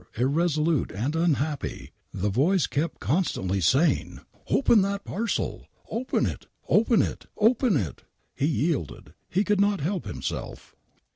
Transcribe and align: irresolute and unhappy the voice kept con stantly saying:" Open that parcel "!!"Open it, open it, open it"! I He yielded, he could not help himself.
irresolute 0.17 0.91
and 0.91 1.15
unhappy 1.15 1.91
the 2.11 2.31
voice 2.31 2.65
kept 2.65 2.99
con 2.99 3.23
stantly 3.23 3.61
saying:" 3.63 4.19
Open 4.49 4.81
that 4.81 5.03
parcel 5.05 5.67
"!!"Open 5.91 6.25
it, 6.25 6.47
open 6.67 7.03
it, 7.03 7.27
open 7.37 7.77
it"! 7.77 8.01
I 8.03 8.09
He 8.33 8.47
yielded, 8.47 9.13
he 9.29 9.43
could 9.43 9.61
not 9.61 9.79
help 9.79 10.07
himself. 10.07 10.75